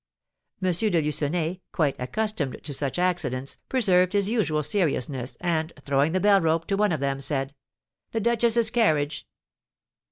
[0.63, 0.71] M.
[0.71, 6.41] de Lucenay, quite accustomed to such accidents, preserved his usual seriousness, and, throwing the bell
[6.41, 7.53] rope to one of the men, said:
[8.11, 9.27] "The duchess's carriage."